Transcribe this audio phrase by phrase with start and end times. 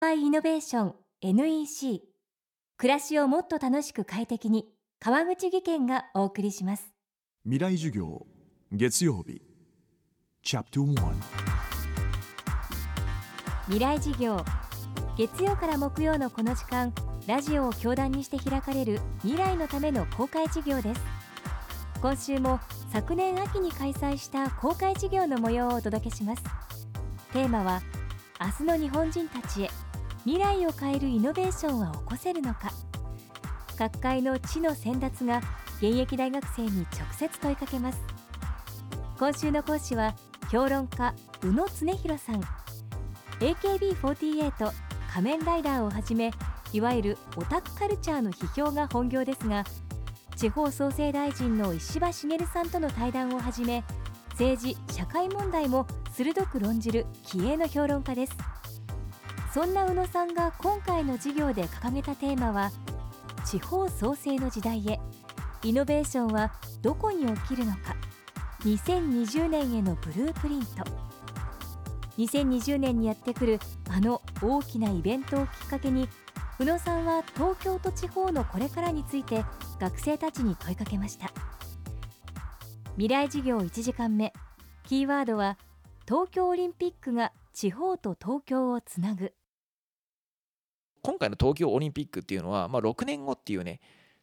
[0.00, 2.00] バイイノベーション NEC
[2.78, 4.64] 暮らしをもっと楽しく快適に
[4.98, 6.94] 川口義賢がお送りします。
[7.44, 8.26] 未来授業
[8.72, 9.42] 月曜日。
[10.42, 10.94] チャプト1
[13.66, 14.42] 未来事業
[15.18, 16.94] 月曜から木曜のこの時間
[17.26, 21.00] ラジオを教壇にして開かれる未来のための公開事業です。
[22.00, 22.58] 今週も
[22.90, 26.42] 昨年秋に開催した公開事業の模様をお届けします。
[27.34, 27.82] テーマは
[28.40, 29.70] 明日の日本人たちへ
[30.24, 32.72] 未来を変えるイノベーションは起こせるのか。
[33.78, 35.40] 各界の知の先達が
[35.78, 37.98] 現役大学生に直接問いかけます。
[39.18, 40.14] 今週の講師は
[40.50, 42.40] 評論家宇野恒弘さん。
[43.40, 44.72] AKB48
[45.12, 46.30] 仮面ライダーをはじめ
[46.72, 49.64] いわゆるオタクカルチャーの批評が本業ですが
[50.36, 53.82] 地方創生大臣の石破茂さんとの対談をはじめ
[54.32, 58.36] 政治社会問題も鋭く論じる気鋭の評論家です。
[59.52, 62.70] そんな宇野さんが今回の授業で掲げたテーマは
[63.44, 65.00] 地方創生の時代へ。
[65.62, 67.96] イノベーションはどこに起きるのか。
[68.60, 70.84] 2020年へのブループリント。
[72.16, 76.08] 2020年にやってくるあの大きなイベントをきっかけに
[76.58, 79.44] 宇野さんは東京と地方のこれからについて
[79.80, 81.32] 学生たちに問いかけました。
[82.92, 84.32] 未来事業1時間目。
[84.84, 85.58] キーワードは
[86.06, 89.32] 東京オリンピックが地方と東京をつなぐ。
[91.02, 93.80] 今回の東京オリンピックっていうのは、まあ、6年後っていうね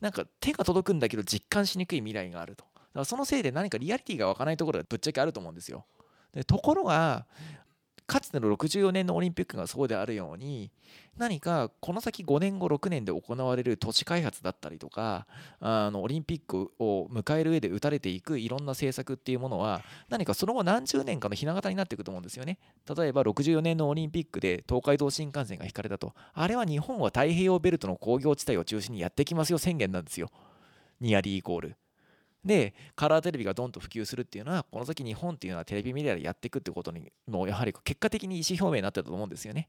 [0.00, 2.64] なんか手が届くんだけど実感しにくい未来があると。
[2.64, 5.84] だからそのせいで何かリアリティが湧かないところがぶっちゃけあると思うんですよ。
[6.32, 7.26] でところが
[8.10, 10.72] かつての64年のオリンピックがそうであるように
[11.16, 15.28] 何かこの先5年後6年で行われる都市開発だったりとか
[15.60, 22.58] あのオリンピックを迎える上で打たれていくいろんな政策っていうものは何かその後何十年かのひな形になっていくと思うんですよね。
[22.96, 26.12] 例えば64年のオリンピックで東海道新幹線が引かれたと。
[26.32, 30.32] あれは日本は太平洋ベルトの工業地帯を中心にやってきますよ宣言なんですよ。
[31.00, 31.76] ニアリーイコール。
[32.44, 39.68] でカラーテレビがどんと普及するっていうのはこの先日本っていうのはテレビメディアでやっていくってことにもやはり結果的に意思表明になってたと思うんですよね。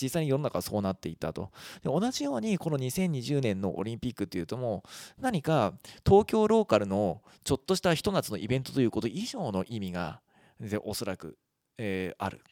[0.00, 1.50] 実際に世の中はそうなっていたと。
[1.82, 4.84] で同じようにこの2020年のオリンピックっていうとも
[5.18, 5.74] 何か
[6.06, 10.20] 東京ローカルのちょっとしたひと夏のイベントということ以上の意味が
[10.84, 11.38] おそらく、
[11.78, 12.42] えー、ある。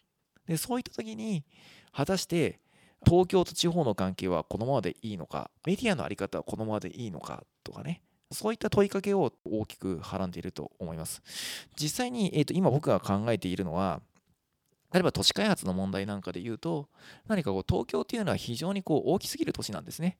[0.47, 1.44] でそういった時に
[1.92, 2.58] 果たして
[3.04, 8.03] 東京と地方の関係はこのままでいいのかメディアの在り方はこのままでいいのかとかね。
[8.30, 11.22] そういった問いかけを大きくはらんでいると思います。
[11.76, 14.00] 実際に、えー、と今僕が考えているのは、
[14.92, 16.88] 例えば都市開発の問題なんかで言うと、
[17.26, 20.18] 何かこう東京っていうのは非常にこう大きすぎる都市なんですね。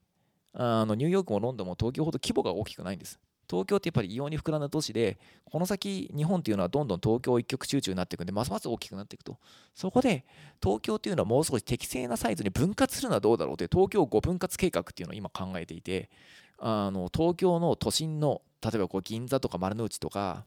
[0.53, 3.21] あのニューヨークもロンドンも東京ほど規模が大きくないんです。
[3.51, 9.39] 東京ってやっぱり異様に膨らんだ都市で、この先、日本っていうのはどんどん東京一極集中になっていくんで、ますます大きくなっていくと。
[9.75, 10.25] そこで、
[10.63, 16.11] 東京っていうのはもう少し適正なサイズに分割するのはどうだろうという、東京5分割計画っていうのを今考えていて、
[16.61, 20.45] あの東京の都心の例えばこう銀座とか丸の内とか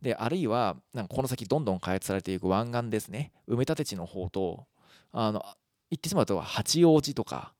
[0.00, 3.32] であるいはなんかこの先どんどん開発されていく湾岸ですね。
[3.46, 4.66] 埋め立て地の方と
[5.12, 5.44] あの
[5.90, 7.52] 言ってしまうと八王子とか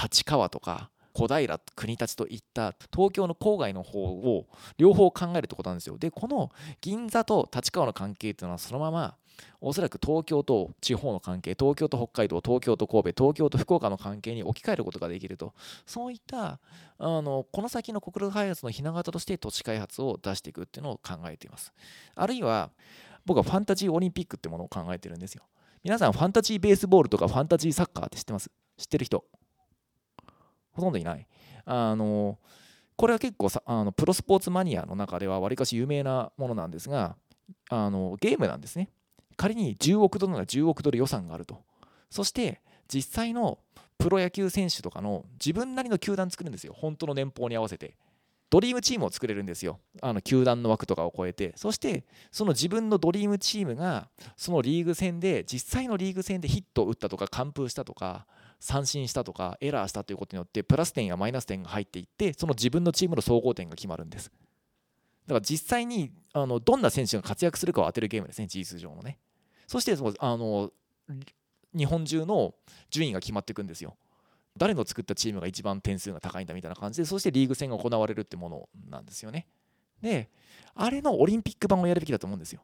[0.00, 5.96] 立川とか小平国立といった東京の郊外の方を両方考えるってことなんですよ。
[5.96, 6.50] でこの
[6.80, 9.16] 銀座と立川の関係っていうのはそのまま
[9.60, 15.54] おそらく東京と地方の関係東京と北海道東京と神戸東京と福岡の関係に置き換えることができると。
[15.86, 16.58] そういった
[16.98, 21.72] あのこの先の国土開発のひな形として土地開発を出していくっていうのを考えています。
[22.14, 22.70] あるいは
[23.24, 25.44] 僕はファンタジーオリンピックってものを考えてるんですよ。
[25.82, 28.50] 皆さんファンタジーベースボールとかファンタジーサッカーって知ってます？
[28.76, 29.24] 知ってる人？
[30.72, 31.26] ほとんどいない。
[31.64, 32.38] あの
[32.96, 37.16] これは結構さあのプロスポーツマニアの中ではわりかし有名なものなんですが
[37.68, 38.88] あのゲームなんですね。
[39.36, 41.62] 仮に10億ドルなら10億ドル予算があると。
[42.10, 43.58] そして実際の
[43.98, 46.74] プロ野球選手とかの自分なりの球団作るんですよ。
[46.76, 47.96] 本当の年俸に合わせて。
[48.50, 49.80] ドリームチームを作れるんですよ。
[50.00, 51.54] あの球団の枠とかを超えて。
[51.56, 58.26] そしてその自分のドリームチームがそのリーグ戦で実際のリーグ戦でヒットを打ったとか完封したとか
[58.60, 64.30] 三振したとかエラーしたということによってプラス点やマイナス点が入っていってその自分のチームの総合点が決まるんです。
[65.26, 69.18] だから実際にあのどんな選手が活躍するかを当てるゲームですね、事実上のね。
[69.66, 70.70] そしてあの
[71.76, 72.54] 日本中の
[72.90, 73.96] 順位が決まっていくんですよ。
[74.56, 79.48] 誰の作ったチームが一番点数が高いんだみたいな感じで、そしてリーグ戦が行われるってものなんですよね。
[80.00, 80.30] で、
[80.74, 82.62] あれのオリンピック版をやるべきだと思うんですよ。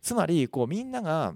[0.00, 1.34] つまり、こうみんなが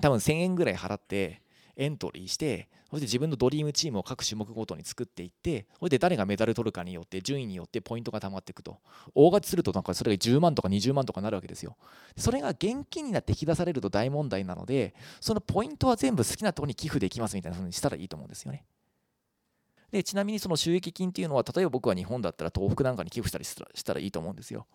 [0.00, 1.42] 多分1000円ぐらい払って、
[1.76, 8.78] エントリーしてそして自分のドリームチームを各種目ごとに作っていってそれで誰がメダル取るかによって順位によってポイントが溜まっていくと。
[9.14, 11.76] 大勝ちするとなんかそれが10万とか20万とかなるわけですよ。
[12.16, 18.64] それが現金になって引き出されると大問題なのでそのポイントは全部好きなところに寄付できますみたいなふうにしたらいいと思うんですよね。
[19.90, 24.66] でちなみにその収益金っていうのは例えば僕は日本だったら東北なんかに寄付したりしたらいいと思うんですよ。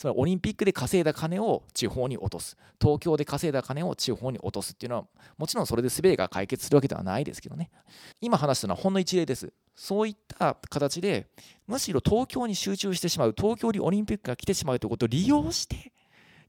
[0.00, 2.56] つまりオリンピックで稼いだ金を地方に落とす。
[2.80, 5.04] 東京で稼いだ金を地方に落とすっていうのは
[5.36, 7.70] もちろんそれで全てが解決するわけではないですけどね。
[8.18, 9.52] 今話したのはほんの一例です。
[9.76, 11.26] そういった形で
[11.68, 15.92] むしろ東京に集中してしまう東京にオリンピックが来てしまうということを利用して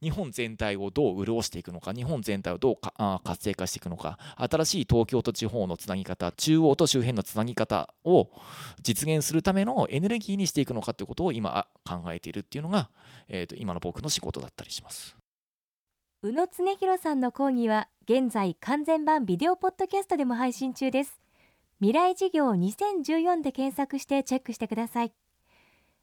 [0.02, 8.30] 日本全体をどう潤していくのか日本全体をどうか活性化していくのか新しい東京と地方のつなぎ方中央と周辺のつなぎ方を
[8.82, 12.90] 実現するためのエネルギーにしていくのかということを今考えているっていうのが、
[13.30, 15.16] えー、と今の僕の仕事だったりします。
[16.24, 21.20] 宇野恒弘さんの講義は現在完全版ビデオポッドキャストでも配信中です。
[21.80, 25.14] 未来事業2014で検索してチェックしてください。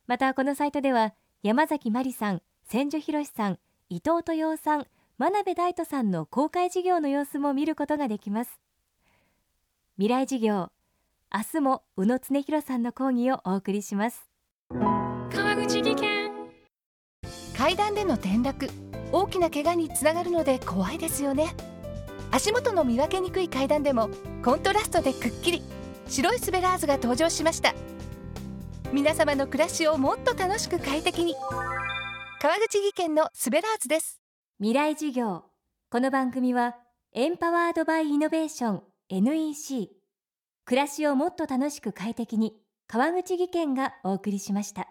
[0.09, 3.59] またこのサイトでは山崎真理さん千住博さん
[3.91, 4.87] 伊藤豊夫さん
[5.17, 8.61] 真鍋大斗さんの公開事業の様子も見ることができます。
[9.97, 10.71] 未来事業
[11.35, 14.29] 明日も宇野恒弘さんの講義をお送りします。
[15.33, 16.31] 川口技研。
[17.57, 18.69] 階段での転落
[19.11, 21.47] 大きな怪我につながるので怖いですよね。
[22.31, 24.11] 足元の見分けにくい階段でも
[24.45, 25.63] コントラストでくっきり
[26.09, 27.75] 白いスベラーズが登場しました。
[28.93, 31.35] 皆様の暮らしをもっと楽しく快適に
[32.41, 34.21] 川口技研のスベラーズです。
[34.59, 35.43] 未来事業。
[35.91, 36.77] この番組は
[37.13, 39.89] エンパワードバイイノベーション NEC
[40.65, 42.55] 暮らしをもっと楽しく快適に
[42.87, 44.87] 川口技研がお送りしました。